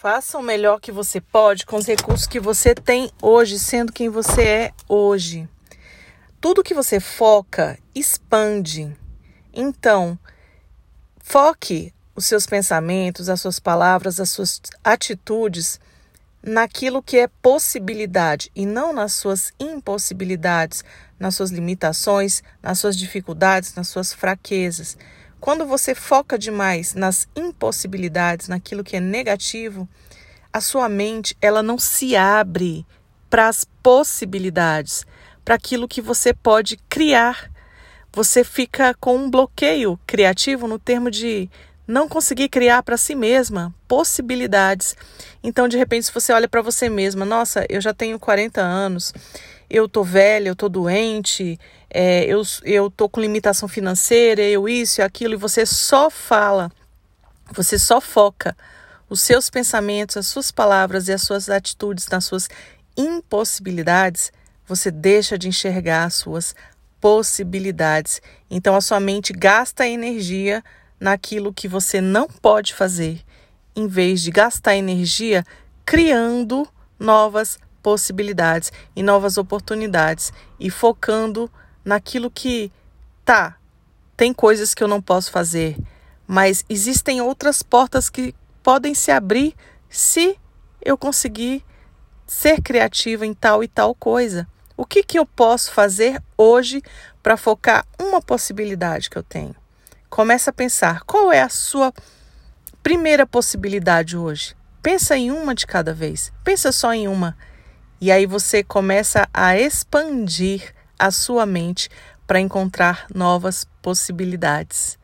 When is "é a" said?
101.32-101.48